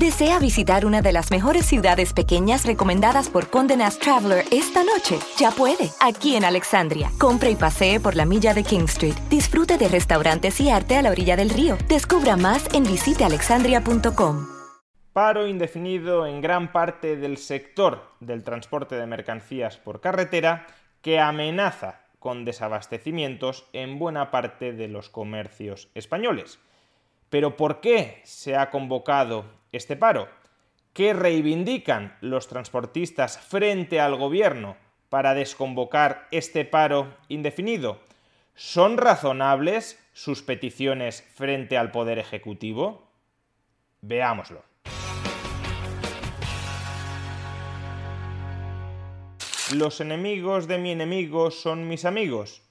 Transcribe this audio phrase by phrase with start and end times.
[0.00, 5.18] ¿Desea visitar una de las mejores ciudades pequeñas recomendadas por Condé Nast Traveler esta noche?
[5.36, 7.10] Ya puede, aquí en Alexandria.
[7.18, 9.12] Compre y pasee por la milla de King Street.
[9.28, 11.76] Disfrute de restaurantes y arte a la orilla del río.
[11.86, 14.46] Descubra más en visitealexandria.com.
[15.12, 20.66] Paro indefinido en gran parte del sector del transporte de mercancías por carretera
[21.02, 26.58] que amenaza con desabastecimientos en buena parte de los comercios españoles.
[27.30, 30.28] Pero ¿por qué se ha convocado este paro?
[30.92, 34.76] ¿Qué reivindican los transportistas frente al gobierno
[35.08, 38.00] para desconvocar este paro indefinido?
[38.56, 43.08] ¿Son razonables sus peticiones frente al Poder Ejecutivo?
[44.02, 44.64] Veámoslo.
[49.72, 52.62] ¿Los enemigos de mi enemigo son mis amigos?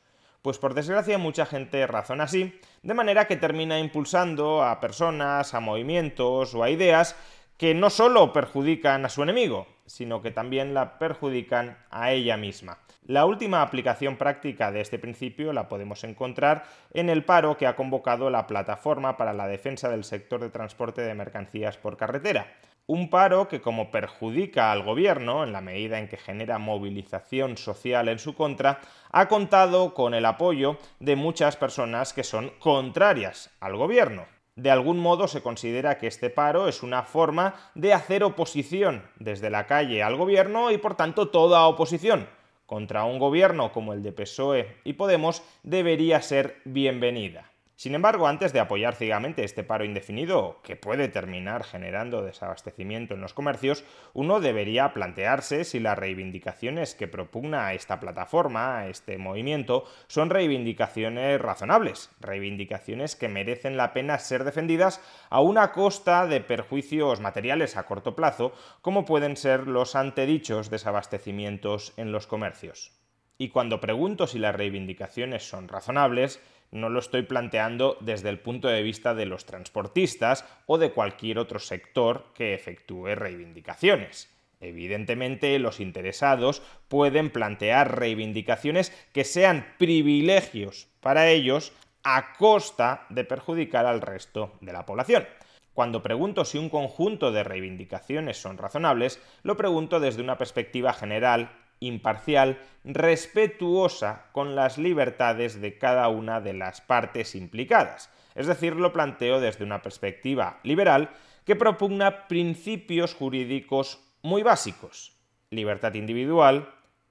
[0.41, 5.59] Pues por desgracia mucha gente razona así, de manera que termina impulsando a personas, a
[5.59, 7.15] movimientos o a ideas
[7.57, 12.77] que no solo perjudican a su enemigo, sino que también la perjudican a ella misma.
[13.05, 17.75] La última aplicación práctica de este principio la podemos encontrar en el paro que ha
[17.75, 22.47] convocado la Plataforma para la Defensa del Sector de Transporte de Mercancías por Carretera.
[22.89, 28.09] Un paro que como perjudica al gobierno, en la medida en que genera movilización social
[28.09, 33.77] en su contra, ha contado con el apoyo de muchas personas que son contrarias al
[33.77, 34.25] gobierno.
[34.55, 39.51] De algún modo se considera que este paro es una forma de hacer oposición desde
[39.51, 42.27] la calle al gobierno y por tanto toda oposición
[42.65, 47.48] contra un gobierno como el de PSOE y Podemos debería ser bienvenida.
[47.79, 53.21] Sin embargo, antes de apoyar ciegamente este paro indefinido, que puede terminar generando desabastecimiento en
[53.21, 60.29] los comercios, uno debería plantearse si las reivindicaciones que propugna esta plataforma, este movimiento, son
[60.29, 67.77] reivindicaciones razonables, reivindicaciones que merecen la pena ser defendidas a una costa de perjuicios materiales
[67.77, 68.51] a corto plazo,
[68.81, 72.91] como pueden ser los antedichos desabastecimientos en los comercios.
[73.37, 76.41] Y cuando pregunto si las reivindicaciones son razonables,
[76.71, 81.39] no lo estoy planteando desde el punto de vista de los transportistas o de cualquier
[81.39, 84.29] otro sector que efectúe reivindicaciones.
[84.61, 91.71] Evidentemente, los interesados pueden plantear reivindicaciones que sean privilegios para ellos
[92.03, 95.25] a costa de perjudicar al resto de la población.
[95.73, 101.51] Cuando pregunto si un conjunto de reivindicaciones son razonables, lo pregunto desde una perspectiva general
[101.79, 108.11] imparcial, respetuosa con las libertades de cada una de las partes implicadas.
[108.35, 111.09] Es decir, lo planteo desde una perspectiva liberal
[111.45, 115.17] que propugna principios jurídicos muy básicos.
[115.49, 116.69] Libertad individual,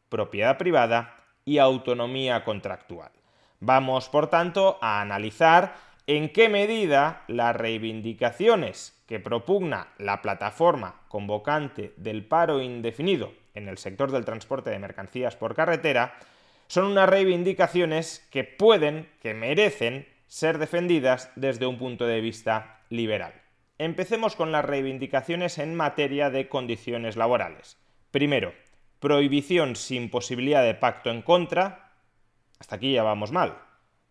[0.08, 3.10] propiedad privada y autonomía contractual.
[3.60, 5.74] Vamos, por tanto, a analizar
[6.06, 13.76] en qué medida las reivindicaciones que propugna la plataforma convocante del paro indefinido en el
[13.78, 16.14] sector del transporte de mercancías por carretera
[16.69, 23.34] son unas reivindicaciones que pueden, que merecen ser defendidas desde un punto de vista liberal.
[23.78, 27.78] Empecemos con las reivindicaciones en materia de condiciones laborales.
[28.10, 28.53] Primero,
[29.00, 31.92] prohibición sin posibilidad de pacto en contra.
[32.59, 33.59] Hasta aquí ya vamos mal.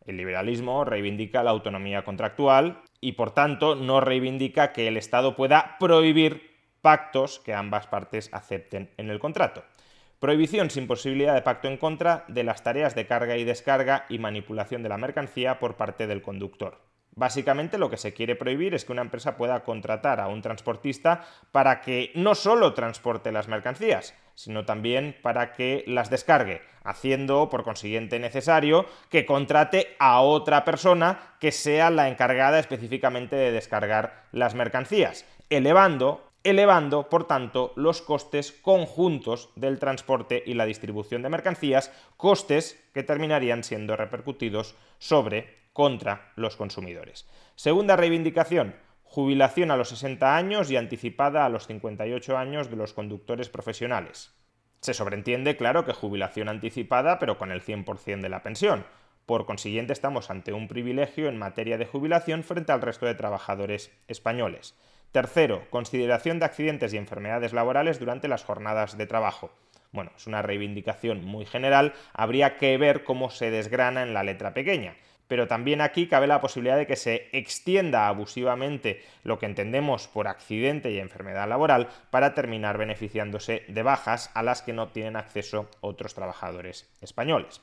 [0.06, 5.76] El liberalismo reivindica la autonomía contractual y por tanto no reivindica que el Estado pueda
[5.80, 9.64] prohibir pactos que ambas partes acepten en el contrato.
[10.20, 14.18] Prohibición sin posibilidad de pacto en contra de las tareas de carga y descarga y
[14.18, 16.80] manipulación de la mercancía por parte del conductor.
[17.18, 21.26] Básicamente lo que se quiere prohibir es que una empresa pueda contratar a un transportista
[21.52, 27.64] para que no solo transporte las mercancías, sino también para que las descargue, haciendo por
[27.64, 34.54] consiguiente necesario que contrate a otra persona que sea la encargada específicamente de descargar las
[34.54, 41.92] mercancías, elevando elevando, por tanto, los costes conjuntos del transporte y la distribución de mercancías,
[42.16, 47.28] costes que terminarían siendo repercutidos sobre contra los consumidores.
[47.56, 52.94] Segunda reivindicación, jubilación a los 60 años y anticipada a los 58 años de los
[52.94, 54.34] conductores profesionales.
[54.82, 58.86] Se sobreentiende, claro, que jubilación anticipada, pero con el 100% de la pensión.
[59.26, 63.92] Por consiguiente, estamos ante un privilegio en materia de jubilación frente al resto de trabajadores
[64.08, 64.76] españoles.
[65.12, 69.52] Tercero, consideración de accidentes y enfermedades laborales durante las jornadas de trabajo.
[69.92, 74.54] Bueno, es una reivindicación muy general, habría que ver cómo se desgrana en la letra
[74.54, 74.96] pequeña.
[75.28, 80.28] Pero también aquí cabe la posibilidad de que se extienda abusivamente lo que entendemos por
[80.28, 85.70] accidente y enfermedad laboral para terminar beneficiándose de bajas a las que no tienen acceso
[85.82, 87.62] otros trabajadores españoles.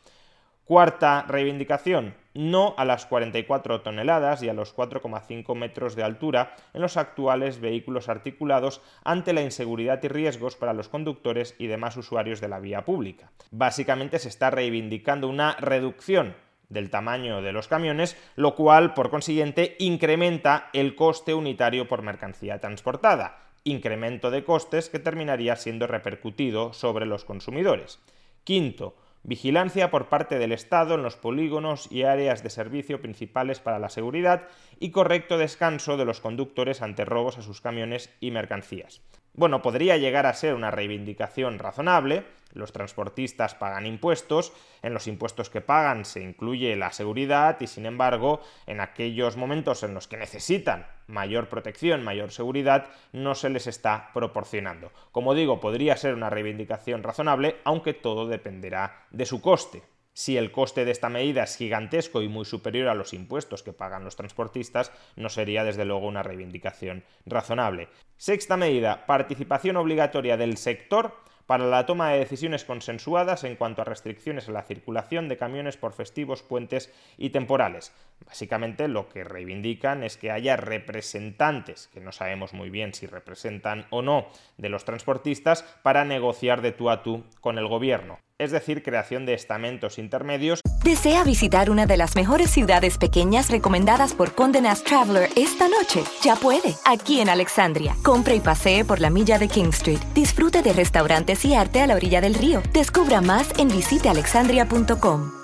[0.65, 6.83] Cuarta reivindicación, no a las 44 toneladas y a los 4,5 metros de altura en
[6.83, 12.41] los actuales vehículos articulados ante la inseguridad y riesgos para los conductores y demás usuarios
[12.41, 13.31] de la vía pública.
[13.51, 16.35] Básicamente se está reivindicando una reducción
[16.69, 22.59] del tamaño de los camiones, lo cual, por consiguiente, incrementa el coste unitario por mercancía
[22.59, 28.01] transportada, incremento de costes que terminaría siendo repercutido sobre los consumidores.
[28.45, 33.79] Quinto, vigilancia por parte del Estado en los polígonos y áreas de servicio principales para
[33.79, 34.49] la seguridad
[34.79, 39.03] y correcto descanso de los conductores ante robos a sus camiones y mercancías.
[39.37, 45.51] Bueno, podría llegar a ser una reivindicación razonable, los transportistas pagan impuestos, en los impuestos
[45.51, 50.19] que pagan se incluye la seguridad y sin embargo en aquellos momentos en los que
[50.19, 54.93] necesitan mayor protección, mayor seguridad, no se les está proporcionando.
[55.11, 59.83] Como digo, podría ser una reivindicación razonable, aunque todo dependerá de su coste.
[60.15, 63.73] Si el coste de esta medida es gigantesco y muy superior a los impuestos que
[63.73, 67.89] pagan los transportistas, no sería desde luego una reivindicación razonable.
[68.17, 71.17] Sexta medida, participación obligatoria del sector
[71.47, 75.77] para la toma de decisiones consensuadas en cuanto a restricciones a la circulación de camiones
[75.77, 77.93] por festivos, puentes y temporales.
[78.27, 83.87] Básicamente lo que reivindican es que haya representantes, que no sabemos muy bien si representan
[83.91, 84.27] o no,
[84.57, 89.27] de los transportistas para negociar de tú a tú con el gobierno es decir, creación
[89.27, 90.61] de estamentos intermedios.
[90.83, 96.03] ¿Desea visitar una de las mejores ciudades pequeñas recomendadas por Condé Nast Traveler esta noche?
[96.23, 97.97] Ya puede, aquí en Alexandria.
[98.03, 100.01] Compre y pasee por la milla de King Street.
[100.15, 102.63] Disfrute de restaurantes y arte a la orilla del río.
[102.73, 105.44] Descubra más en visitealexandria.com.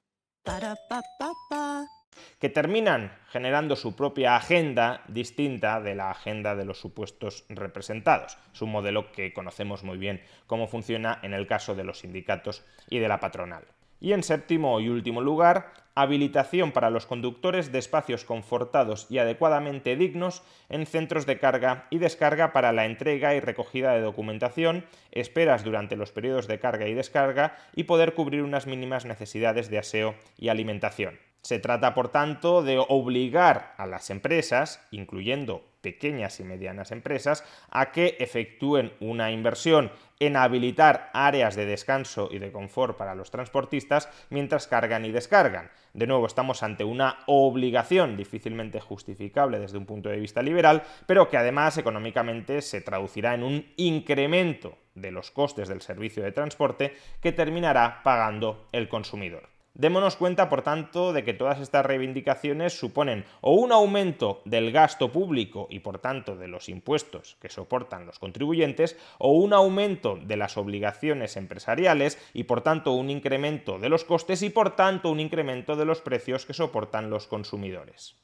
[2.39, 8.37] Que terminan generando su propia agenda distinta de la agenda de los supuestos representados.
[8.53, 12.63] Es un modelo que conocemos muy bien cómo funciona en el caso de los sindicatos
[12.89, 13.65] y de la patronal.
[14.01, 19.95] Y en séptimo y último lugar, habilitación para los conductores de espacios confortados y adecuadamente
[19.95, 25.63] dignos en centros de carga y descarga para la entrega y recogida de documentación, esperas
[25.63, 30.15] durante los periodos de carga y descarga y poder cubrir unas mínimas necesidades de aseo
[30.37, 31.30] y alimentación.
[31.41, 37.91] Se trata, por tanto, de obligar a las empresas, incluyendo pequeñas y medianas empresas, a
[37.91, 44.07] que efectúen una inversión en habilitar áreas de descanso y de confort para los transportistas
[44.29, 45.71] mientras cargan y descargan.
[45.93, 51.27] De nuevo, estamos ante una obligación difícilmente justificable desde un punto de vista liberal, pero
[51.27, 56.93] que además económicamente se traducirá en un incremento de los costes del servicio de transporte
[57.19, 59.50] que terminará pagando el consumidor.
[59.73, 65.13] Démonos cuenta, por tanto, de que todas estas reivindicaciones suponen o un aumento del gasto
[65.13, 70.35] público y, por tanto, de los impuestos que soportan los contribuyentes, o un aumento de
[70.35, 75.21] las obligaciones empresariales y, por tanto, un incremento de los costes y, por tanto, un
[75.21, 78.17] incremento de los precios que soportan los consumidores.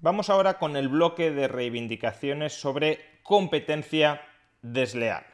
[0.00, 4.22] Vamos ahora con el bloque de reivindicaciones sobre competencia
[4.60, 5.24] desleal.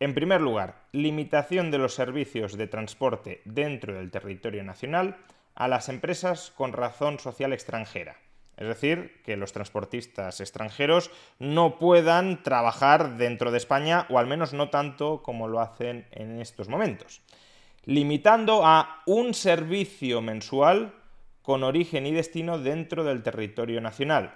[0.00, 5.16] En primer lugar, limitación de los servicios de transporte dentro del territorio nacional
[5.56, 8.16] a las empresas con razón social extranjera.
[8.56, 14.52] Es decir, que los transportistas extranjeros no puedan trabajar dentro de España, o al menos
[14.52, 17.20] no tanto como lo hacen en estos momentos.
[17.84, 20.94] Limitando a un servicio mensual
[21.42, 24.34] con origen y destino dentro del territorio nacional.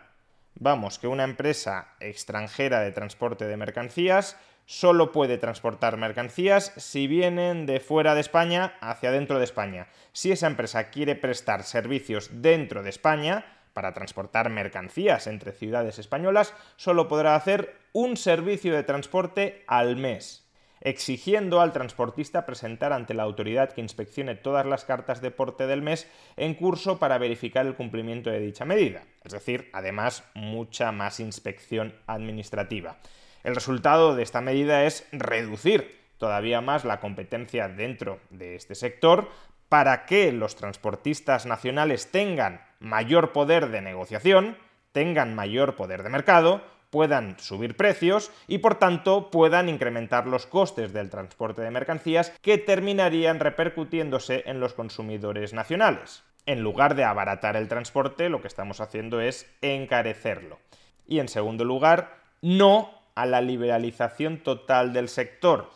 [0.55, 4.37] Vamos, que una empresa extranjera de transporte de mercancías
[4.73, 9.89] solo puede transportar mercancías si vienen de fuera de España hacia dentro de España.
[10.15, 16.55] Si esa empresa quiere prestar servicios dentro de España, para transportar mercancías entre ciudades españolas,
[16.77, 20.49] solo podrá hacer un servicio de transporte al mes,
[20.81, 25.83] exigiendo al transportista presentar ante la autoridad que inspeccione todas las cartas de porte del
[25.83, 29.03] mes en curso para verificar el cumplimiento de dicha medida.
[29.23, 32.97] Es decir, además, mucha más inspección administrativa.
[33.43, 39.29] El resultado de esta medida es reducir todavía más la competencia dentro de este sector
[39.69, 44.57] para que los transportistas nacionales tengan mayor poder de negociación,
[44.93, 50.93] tengan mayor poder de mercado, puedan subir precios y por tanto puedan incrementar los costes
[50.93, 56.23] del transporte de mercancías que terminarían repercutiéndose en los consumidores nacionales.
[56.45, 60.59] En lugar de abaratar el transporte, lo que estamos haciendo es encarecerlo.
[61.07, 65.71] Y en segundo lugar, no a la liberalización total del sector.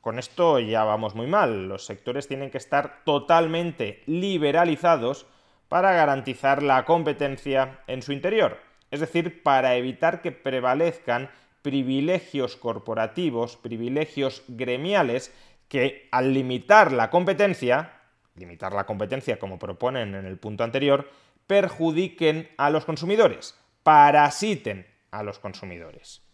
[0.00, 1.68] Con esto ya vamos muy mal.
[1.68, 5.26] Los sectores tienen que estar totalmente liberalizados
[5.68, 8.58] para garantizar la competencia en su interior.
[8.90, 11.28] Es decir, para evitar que prevalezcan
[11.62, 15.34] privilegios corporativos, privilegios gremiales,
[15.68, 18.00] que al limitar la competencia,
[18.36, 21.10] limitar la competencia como proponen en el punto anterior,
[21.48, 26.25] perjudiquen a los consumidores, parasiten a los consumidores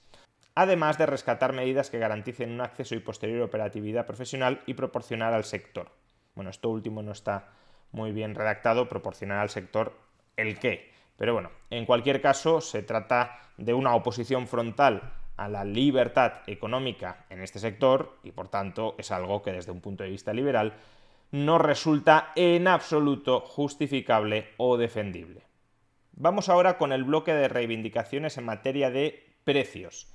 [0.55, 5.45] además de rescatar medidas que garanticen un acceso y posterior operatividad profesional y proporcionar al
[5.45, 5.91] sector.
[6.35, 7.49] Bueno, esto último no está
[7.91, 9.97] muy bien redactado, proporcionar al sector
[10.37, 10.91] el qué.
[11.17, 17.27] Pero bueno, en cualquier caso se trata de una oposición frontal a la libertad económica
[17.31, 20.75] en este sector y por tanto es algo que desde un punto de vista liberal
[21.31, 25.43] no resulta en absoluto justificable o defendible.
[26.13, 30.13] Vamos ahora con el bloque de reivindicaciones en materia de precios.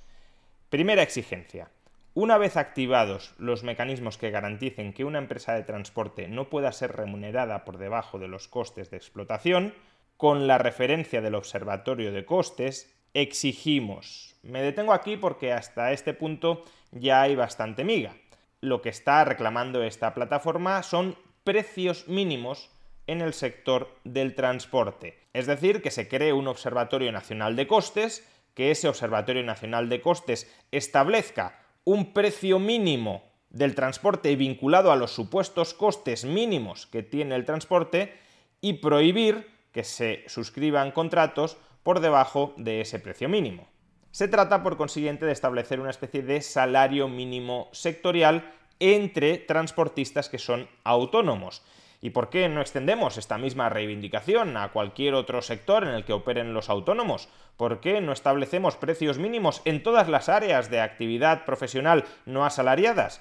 [0.70, 1.70] Primera exigencia.
[2.12, 6.94] Una vez activados los mecanismos que garanticen que una empresa de transporte no pueda ser
[6.94, 9.72] remunerada por debajo de los costes de explotación,
[10.18, 14.36] con la referencia del Observatorio de Costes, exigimos.
[14.42, 18.14] Me detengo aquí porque hasta este punto ya hay bastante miga.
[18.60, 22.68] Lo que está reclamando esta plataforma son precios mínimos
[23.06, 25.18] en el sector del transporte.
[25.32, 30.00] Es decir, que se cree un Observatorio Nacional de Costes que ese Observatorio Nacional de
[30.00, 37.36] Costes establezca un precio mínimo del transporte vinculado a los supuestos costes mínimos que tiene
[37.36, 38.18] el transporte
[38.60, 43.68] y prohibir que se suscriban contratos por debajo de ese precio mínimo.
[44.10, 50.38] Se trata, por consiguiente, de establecer una especie de salario mínimo sectorial entre transportistas que
[50.38, 51.62] son autónomos
[52.00, 56.12] ¿Y por qué no extendemos esta misma reivindicación a cualquier otro sector en el que
[56.12, 57.28] operen los autónomos?
[57.56, 63.20] ¿Por qué no establecemos precios mínimos en todas las áreas de actividad profesional no asalariadas?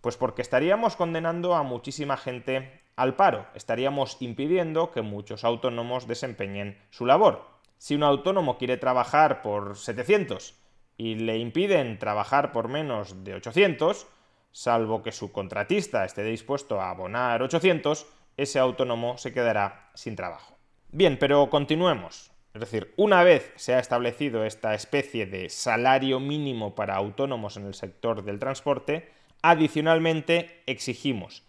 [0.00, 6.78] Pues porque estaríamos condenando a muchísima gente al paro, estaríamos impidiendo que muchos autónomos desempeñen
[6.90, 7.44] su labor.
[7.76, 10.54] Si un autónomo quiere trabajar por 700
[10.96, 14.06] y le impiden trabajar por menos de 800,
[14.54, 18.06] salvo que su contratista esté dispuesto a abonar 800,
[18.36, 20.56] ese autónomo se quedará sin trabajo.
[20.90, 22.30] Bien, pero continuemos.
[22.54, 27.66] Es decir, una vez se ha establecido esta especie de salario mínimo para autónomos en
[27.66, 29.10] el sector del transporte,
[29.42, 31.42] adicionalmente exigimos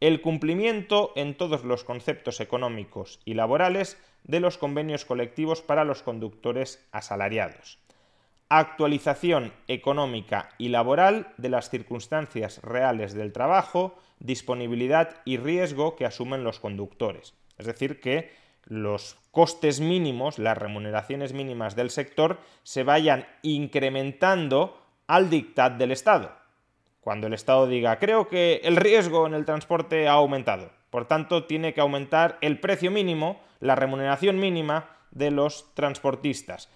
[0.00, 6.02] el cumplimiento en todos los conceptos económicos y laborales de los convenios colectivos para los
[6.02, 7.79] conductores asalariados.
[8.52, 16.42] Actualización económica y laboral de las circunstancias reales del trabajo, disponibilidad y riesgo que asumen
[16.42, 17.34] los conductores.
[17.58, 18.32] Es decir, que
[18.64, 26.32] los costes mínimos, las remuneraciones mínimas del sector, se vayan incrementando al dictat del Estado.
[27.00, 31.44] Cuando el Estado diga, creo que el riesgo en el transporte ha aumentado, por tanto
[31.44, 36.68] tiene que aumentar el precio mínimo, la remuneración mínima de los transportistas,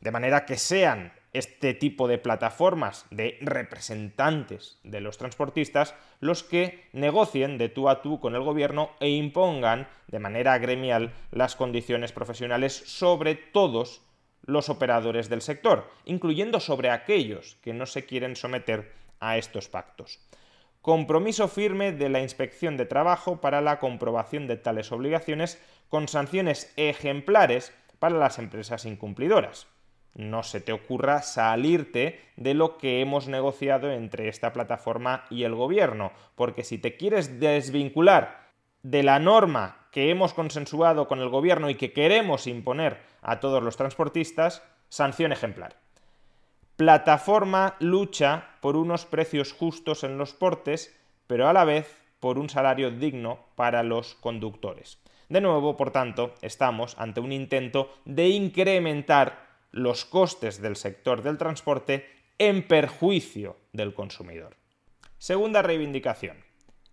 [0.00, 6.88] de manera que sean este tipo de plataformas de representantes de los transportistas los que
[6.92, 12.12] negocien de tú a tú con el gobierno e impongan de manera gremial las condiciones
[12.12, 14.02] profesionales sobre todos
[14.42, 20.20] los operadores del sector, incluyendo sobre aquellos que no se quieren someter a estos pactos.
[20.80, 26.72] Compromiso firme de la Inspección de Trabajo para la comprobación de tales obligaciones con sanciones
[26.76, 29.66] ejemplares para las empresas incumplidoras
[30.14, 35.54] no se te ocurra salirte de lo que hemos negociado entre esta plataforma y el
[35.54, 38.48] gobierno, porque si te quieres desvincular
[38.82, 43.62] de la norma que hemos consensuado con el gobierno y que queremos imponer a todos
[43.62, 45.76] los transportistas, sanción ejemplar.
[46.76, 50.96] Plataforma lucha por unos precios justos en los portes,
[51.26, 54.98] pero a la vez por un salario digno para los conductores.
[55.28, 61.38] De nuevo, por tanto, estamos ante un intento de incrementar los costes del sector del
[61.38, 62.06] transporte
[62.38, 64.56] en perjuicio del consumidor.
[65.18, 66.44] Segunda reivindicación.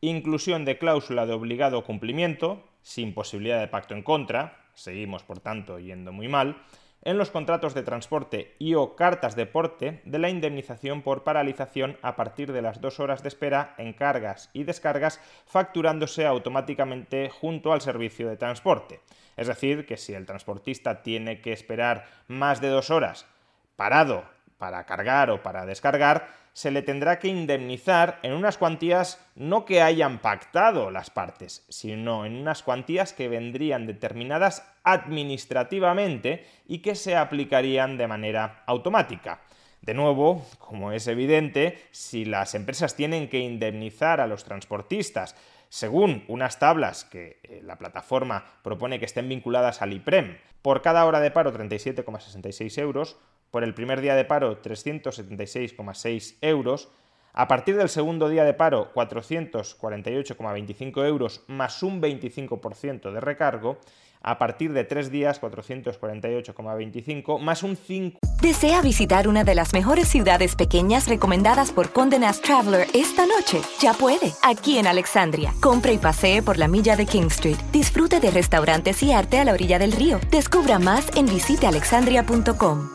[0.01, 5.79] Inclusión de cláusula de obligado cumplimiento, sin posibilidad de pacto en contra, seguimos por tanto
[5.79, 6.63] yendo muy mal,
[7.05, 11.97] en los contratos de transporte y o cartas de porte de la indemnización por paralización
[12.01, 17.71] a partir de las dos horas de espera en cargas y descargas facturándose automáticamente junto
[17.71, 18.99] al servicio de transporte.
[19.37, 23.27] Es decir, que si el transportista tiene que esperar más de dos horas
[23.75, 24.25] parado
[24.57, 29.81] para cargar o para descargar, se le tendrá que indemnizar en unas cuantías no que
[29.81, 37.17] hayan pactado las partes, sino en unas cuantías que vendrían determinadas administrativamente y que se
[37.17, 39.41] aplicarían de manera automática.
[39.81, 45.35] De nuevo, como es evidente, si las empresas tienen que indemnizar a los transportistas
[45.67, 51.05] según unas tablas que eh, la plataforma propone que estén vinculadas al IPREM, por cada
[51.05, 53.17] hora de paro 37,66 euros,
[53.51, 56.89] por el primer día de paro 376,6 euros,
[57.33, 63.79] a partir del segundo día de paro 448,25 euros más un 25% de recargo,
[64.25, 68.19] a partir de tres días 448,25 más un 5.
[68.41, 73.61] ¿Desea visitar una de las mejores ciudades pequeñas recomendadas por Condé Nast Traveler esta noche?
[73.79, 75.53] Ya puede, aquí en Alexandria.
[75.61, 77.57] Compre y pasee por la milla de King Street.
[77.71, 80.19] Disfrute de restaurantes y arte a la orilla del río.
[80.31, 82.94] Descubra más en visitealexandria.com.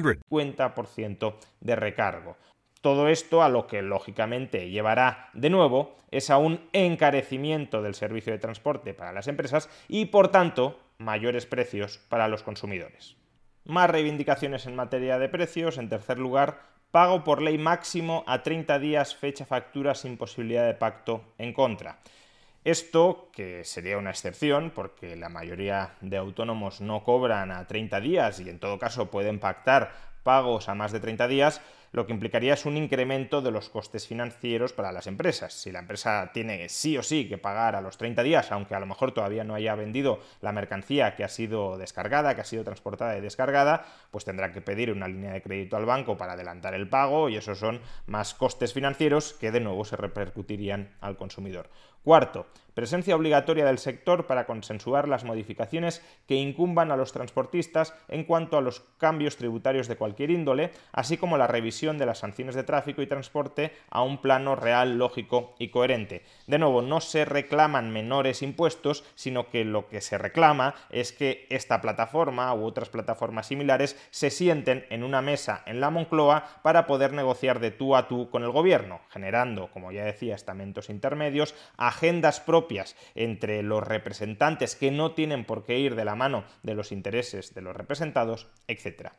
[0.03, 2.37] 50% de recargo.
[2.81, 8.33] Todo esto a lo que lógicamente llevará de nuevo es a un encarecimiento del servicio
[8.33, 13.15] de transporte para las empresas y por tanto mayores precios para los consumidores.
[13.65, 15.77] Más reivindicaciones en materia de precios.
[15.77, 20.73] En tercer lugar, pago por ley máximo a 30 días fecha factura sin posibilidad de
[20.73, 21.99] pacto en contra.
[22.63, 28.39] Esto, que sería una excepción, porque la mayoría de autónomos no cobran a 30 días
[28.39, 32.53] y en todo caso pueden pactar pagos a más de 30 días, lo que implicaría
[32.53, 35.53] es un incremento de los costes financieros para las empresas.
[35.53, 38.79] Si la empresa tiene sí o sí que pagar a los 30 días, aunque a
[38.79, 42.63] lo mejor todavía no haya vendido la mercancía que ha sido descargada, que ha sido
[42.63, 46.75] transportada y descargada, pues tendrá que pedir una línea de crédito al banco para adelantar
[46.75, 51.69] el pago y esos son más costes financieros que de nuevo se repercutirían al consumidor.
[52.03, 58.23] Cuarto, presencia obligatoria del sector para consensuar las modificaciones que incumban a los transportistas en
[58.23, 62.55] cuanto a los cambios tributarios de cualquier índole, así como la revisión de las sanciones
[62.55, 66.23] de tráfico y transporte a un plano real, lógico y coherente.
[66.47, 71.47] De nuevo, no se reclaman menores impuestos, sino que lo que se reclama es que
[71.49, 76.87] esta plataforma u otras plataformas similares se sienten en una mesa en la Moncloa para
[76.87, 81.55] poder negociar de tú a tú con el gobierno, generando, como ya decía, estamentos intermedios,
[81.77, 86.75] agendas propias entre los representantes que no tienen por qué ir de la mano de
[86.75, 89.13] los intereses de los representados, etc.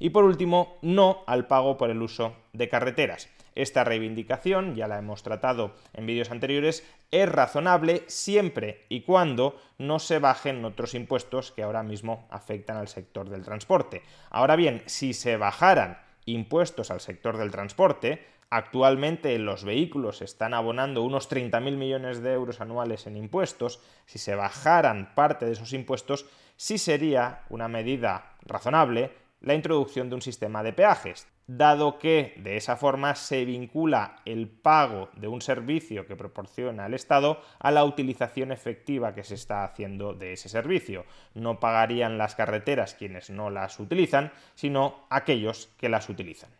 [0.00, 3.28] Y por último, no al pago por el uso de carreteras.
[3.54, 10.00] Esta reivindicación, ya la hemos tratado en vídeos anteriores, es razonable siempre y cuando no
[10.00, 14.02] se bajen otros impuestos que ahora mismo afectan al sector del transporte.
[14.30, 21.02] Ahora bien, si se bajaran impuestos al sector del transporte, Actualmente los vehículos están abonando
[21.02, 23.80] unos 30.000 millones de euros anuales en impuestos.
[24.06, 26.24] Si se bajaran parte de esos impuestos,
[26.56, 32.56] sí sería una medida razonable la introducción de un sistema de peajes, dado que de
[32.56, 37.84] esa forma se vincula el pago de un servicio que proporciona el Estado a la
[37.84, 41.04] utilización efectiva que se está haciendo de ese servicio.
[41.34, 46.50] No pagarían las carreteras quienes no las utilizan, sino aquellos que las utilizan.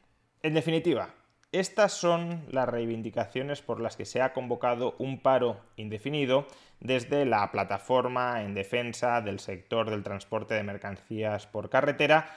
[0.43, 1.15] En definitiva,
[1.53, 6.47] estas son las reivindicaciones por las que se ha convocado un paro indefinido
[6.81, 12.31] desde la plataforma en defensa del sector del transporte de mercancías por carretera,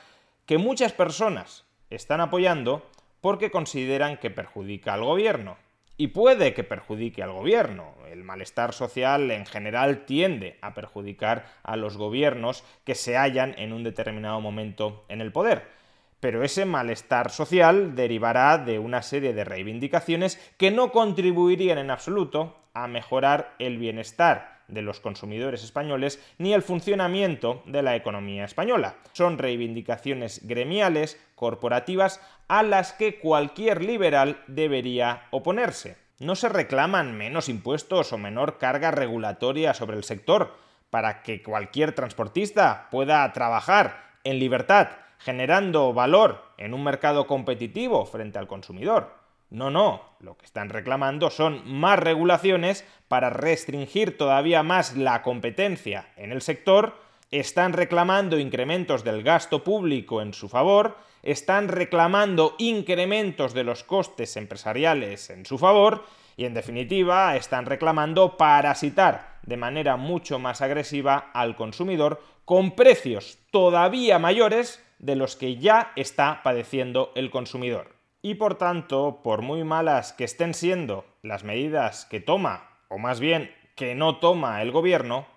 [0.46, 5.58] que muchas personas están apoyando porque consideran que perjudica al gobierno.
[5.98, 7.94] Y puede que perjudique al gobierno.
[8.10, 13.74] El malestar social en general tiende a perjudicar a los gobiernos que se hallan en
[13.74, 15.82] un determinado momento en el poder
[16.22, 22.56] pero ese malestar social derivará de una serie de reivindicaciones que no contribuirían en absoluto
[22.74, 28.96] a mejorar el bienestar de los consumidores españoles ni el funcionamiento de la economía española.
[29.12, 35.98] Son reivindicaciones gremiales, corporativas, a las que cualquier liberal debería oponerse.
[36.20, 40.56] No se reclaman menos impuestos o menor carga regulatoria sobre el sector
[40.92, 44.90] para que cualquier transportista pueda trabajar en libertad
[45.24, 49.22] generando valor en un mercado competitivo frente al consumidor.
[49.50, 56.08] No, no, lo que están reclamando son más regulaciones para restringir todavía más la competencia
[56.16, 56.96] en el sector,
[57.32, 64.38] están reclamando incrementos del gasto público en su favor, están reclamando incrementos de los costes
[64.38, 66.06] empresariales en su favor
[66.42, 73.38] y en definitiva están reclamando parasitar de manera mucho más agresiva al consumidor con precios
[73.52, 77.96] todavía mayores de los que ya está padeciendo el consumidor.
[78.24, 83.20] Y por tanto, por muy malas que estén siendo las medidas que toma, o más
[83.20, 85.28] bien que no toma el gobierno,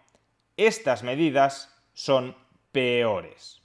[0.57, 2.35] estas medidas son
[2.73, 3.61] peores.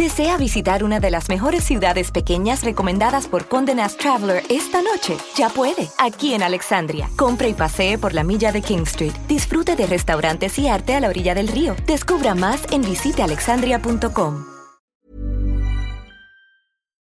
[0.00, 5.18] ¿Desea visitar una de las mejores ciudades pequeñas recomendadas por Condé Nast Traveler esta noche?
[5.36, 7.10] Ya puede, aquí en Alexandria.
[7.16, 9.12] Compre y pasee por la milla de King Street.
[9.28, 11.76] Disfrute de restaurantes y arte a la orilla del río.
[11.86, 14.59] Descubra más en visitealexandria.com.